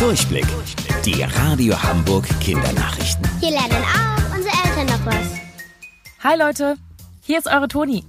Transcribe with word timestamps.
Durchblick. 0.00 0.46
Die 1.04 1.22
Radio 1.22 1.74
Hamburg 1.82 2.26
Kindernachrichten. 2.40 3.28
Hier 3.38 3.50
lernen 3.50 3.84
auch 3.84 4.34
unsere 4.34 4.54
Eltern 4.64 4.86
noch 4.86 5.04
was. 5.04 5.26
Hi 6.24 6.38
Leute, 6.38 6.76
hier 7.20 7.38
ist 7.38 7.46
eure 7.46 7.68
Toni. 7.68 8.04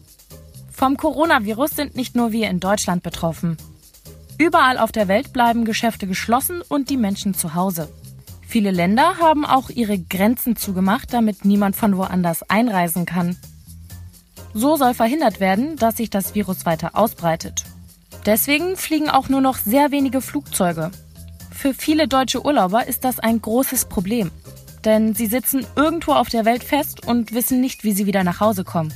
Vom 0.72 0.96
Coronavirus 0.96 1.72
sind 1.72 1.98
nicht 1.98 2.16
nur 2.16 2.32
wir 2.32 2.50
in 2.50 2.62
Deutschland 2.62 3.04
betroffen. 3.04 3.58
Überall 4.38 4.78
auf 4.78 4.94
der 4.94 5.10
Welt 5.10 5.34
bleiben 5.34 5.66
Geschäfte 5.66 6.08
geschlossen 6.08 6.62
und 6.66 6.90
die 6.90 6.96
Menschen 6.96 7.33
zu 7.33 7.56
Hause. 7.56 7.90
Viele 8.47 8.71
Länder 8.71 9.17
haben 9.19 9.46
auch 9.46 9.69
ihre 9.69 9.99
Grenzen 9.99 10.55
zugemacht, 10.55 11.12
damit 11.12 11.44
niemand 11.44 11.76
von 11.76 11.97
woanders 11.97 12.49
einreisen 12.49 13.05
kann. 13.05 13.35
So 14.53 14.78
soll 14.78 14.94
verhindert 14.94 15.42
werden, 15.42 15.76
dass 15.76 15.97
sich 15.97 16.09
das 16.09 16.35
Virus 16.35 16.66
weiter 16.66 16.91
ausbreitet. 16.94 17.66
Deswegen 18.26 18.77
fliegen 18.77 19.09
auch 19.09 19.27
nur 19.27 19.41
noch 19.41 19.58
sehr 19.58 19.91
wenige 19.91 20.21
Flugzeuge. 20.21 20.91
Für 21.62 21.76
viele 21.76 22.08
deutsche 22.08 22.44
Urlauber 22.44 22.88
ist 22.88 23.04
das 23.04 23.20
ein 23.20 23.40
großes 23.40 23.86
Problem, 23.86 24.32
denn 24.84 25.14
sie 25.14 25.28
sitzen 25.28 25.64
irgendwo 25.76 26.14
auf 26.14 26.28
der 26.28 26.44
Welt 26.44 26.64
fest 26.64 27.06
und 27.06 27.36
wissen 27.36 27.62
nicht, 27.62 27.84
wie 27.84 27.92
sie 27.92 28.08
wieder 28.08 28.24
nach 28.24 28.40
Hause 28.40 28.64
kommen. 28.64 28.92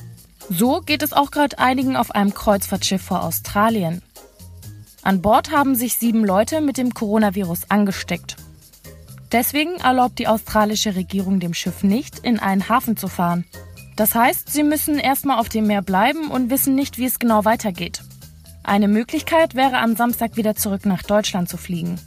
So 0.49 0.81
geht 0.81 1.03
es 1.03 1.13
auch 1.13 1.29
gerade 1.29 1.59
einigen 1.59 1.95
auf 1.95 2.09
einem 2.09 2.33
Kreuzfahrtschiff 2.33 3.03
vor 3.03 3.21
Australien. 3.23 4.01
An 5.03 5.21
Bord 5.21 5.51
haben 5.51 5.75
sich 5.75 5.97
sieben 5.97 6.25
Leute 6.25 6.59
mit 6.59 6.77
dem 6.77 6.91
Coronavirus 6.91 7.69
angesteckt. 7.69 8.35
Deswegen 9.31 9.75
erlaubt 9.75 10.17
die 10.17 10.27
australische 10.27 10.95
Regierung 10.95 11.39
dem 11.39 11.53
Schiff 11.53 11.83
nicht, 11.83 12.17
in 12.17 12.39
einen 12.39 12.67
Hafen 12.67 12.97
zu 12.97 13.07
fahren. 13.07 13.45
Das 13.95 14.15
heißt, 14.15 14.51
sie 14.51 14.63
müssen 14.63 14.97
erstmal 14.97 15.37
auf 15.37 15.49
dem 15.49 15.67
Meer 15.67 15.83
bleiben 15.83 16.31
und 16.31 16.49
wissen 16.49 16.73
nicht, 16.73 16.97
wie 16.97 17.05
es 17.05 17.19
genau 17.19 17.45
weitergeht. 17.45 18.01
Eine 18.63 18.87
Möglichkeit 18.87 19.53
wäre 19.53 19.77
am 19.77 19.95
Samstag 19.95 20.35
wieder 20.35 20.55
zurück 20.55 20.87
nach 20.87 21.03
Deutschland 21.03 21.47
zu 21.47 21.57
fliegen. 21.57 21.99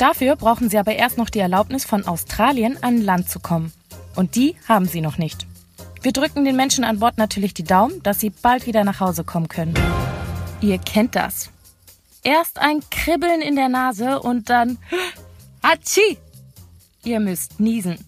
Dafür 0.00 0.34
brauchen 0.34 0.70
sie 0.70 0.78
aber 0.78 0.96
erst 0.96 1.18
noch 1.18 1.28
die 1.28 1.40
Erlaubnis 1.40 1.84
von 1.84 2.06
Australien 2.06 2.82
an 2.82 3.02
Land 3.02 3.28
zu 3.28 3.38
kommen. 3.38 3.70
Und 4.16 4.34
die 4.34 4.56
haben 4.66 4.86
sie 4.86 5.02
noch 5.02 5.18
nicht. 5.18 5.46
Wir 6.00 6.12
drücken 6.12 6.46
den 6.46 6.56
Menschen 6.56 6.84
an 6.84 7.00
Bord 7.00 7.18
natürlich 7.18 7.52
die 7.52 7.64
Daumen, 7.64 8.02
dass 8.02 8.18
sie 8.18 8.30
bald 8.30 8.66
wieder 8.66 8.82
nach 8.82 9.00
Hause 9.00 9.24
kommen 9.24 9.48
können. 9.48 9.74
Ihr 10.62 10.78
kennt 10.78 11.16
das. 11.16 11.50
Erst 12.22 12.58
ein 12.58 12.80
Kribbeln 12.90 13.42
in 13.42 13.56
der 13.56 13.68
Nase 13.68 14.20
und 14.20 14.48
dann 14.48 14.78
Hatschi! 15.62 16.16
Ihr 17.04 17.20
müsst 17.20 17.60
niesen. 17.60 17.98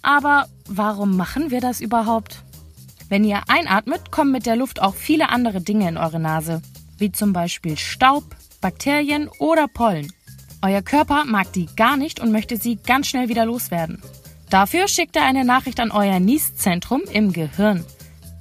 Aber 0.00 0.48
warum 0.66 1.14
machen 1.14 1.50
wir 1.50 1.60
das 1.60 1.82
überhaupt? 1.82 2.42
Wenn 3.10 3.24
ihr 3.24 3.42
einatmet, 3.48 4.10
kommen 4.10 4.32
mit 4.32 4.46
der 4.46 4.56
Luft 4.56 4.80
auch 4.80 4.94
viele 4.94 5.28
andere 5.28 5.60
Dinge 5.60 5.90
in 5.90 5.98
eure 5.98 6.20
Nase, 6.20 6.62
wie 6.96 7.12
zum 7.12 7.34
Beispiel 7.34 7.76
Staub, 7.76 8.24
Bakterien 8.62 9.28
oder 9.38 9.68
Pollen. 9.68 10.10
Euer 10.60 10.82
Körper 10.82 11.24
mag 11.24 11.52
die 11.52 11.66
gar 11.76 11.96
nicht 11.96 12.18
und 12.18 12.32
möchte 12.32 12.56
sie 12.56 12.76
ganz 12.76 13.06
schnell 13.06 13.28
wieder 13.28 13.46
loswerden. 13.46 14.02
Dafür 14.50 14.88
schickt 14.88 15.14
er 15.14 15.24
eine 15.24 15.44
Nachricht 15.44 15.78
an 15.78 15.90
euer 15.90 16.18
Nieszentrum 16.18 17.02
im 17.12 17.32
Gehirn. 17.32 17.84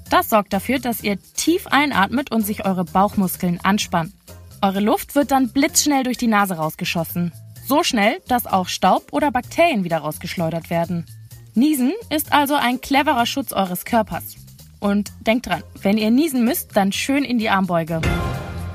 Das 0.09 0.29
sorgt 0.29 0.53
dafür, 0.53 0.79
dass 0.79 1.03
ihr 1.03 1.17
tief 1.35 1.67
einatmet 1.67 2.31
und 2.31 2.45
sich 2.45 2.65
eure 2.65 2.85
Bauchmuskeln 2.85 3.59
anspannen. 3.61 4.13
Eure 4.61 4.79
Luft 4.79 5.15
wird 5.15 5.31
dann 5.31 5.49
blitzschnell 5.49 6.03
durch 6.03 6.17
die 6.17 6.27
Nase 6.27 6.55
rausgeschossen. 6.55 7.33
So 7.67 7.83
schnell, 7.83 8.17
dass 8.27 8.47
auch 8.47 8.67
Staub 8.67 9.07
oder 9.11 9.31
Bakterien 9.31 9.83
wieder 9.83 9.99
rausgeschleudert 9.99 10.69
werden. 10.69 11.05
Niesen 11.53 11.93
ist 12.09 12.31
also 12.33 12.55
ein 12.55 12.81
cleverer 12.81 13.25
Schutz 13.25 13.51
eures 13.51 13.83
Körpers. 13.83 14.37
Und 14.79 15.11
denkt 15.19 15.47
dran, 15.47 15.63
wenn 15.81 15.97
ihr 15.97 16.09
niesen 16.09 16.45
müsst, 16.45 16.75
dann 16.75 16.91
schön 16.91 17.23
in 17.23 17.37
die 17.39 17.49
Armbeuge. 17.49 18.01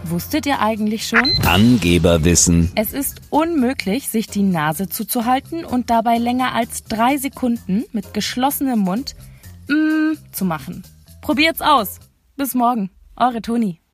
Wusstet 0.05 0.47
ihr 0.47 0.61
eigentlich 0.61 1.06
schon? 1.06 1.33
Angeberwissen. 1.47 2.70
Es 2.75 2.92
ist 2.92 3.20
unmöglich, 3.31 4.08
sich 4.08 4.27
die 4.27 4.42
Nase 4.42 4.89
zuzuhalten 4.89 5.64
und 5.64 5.91
dabei 5.91 6.19
länger 6.19 6.55
als 6.55 6.84
drei 6.84 7.17
Sekunden 7.17 7.84
mit 7.92 8.12
geschlossenem 8.12 8.80
Mund 8.80 9.14
mm, 9.69 10.14
zu 10.33 10.45
machen. 10.45 10.83
Probiert's 11.20 11.61
aus. 11.61 12.01
Bis 12.36 12.55
morgen. 12.55 12.91
Eure 13.17 13.42
Toni. 13.42 13.82